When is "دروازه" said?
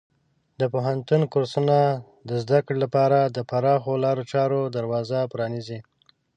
4.77-5.19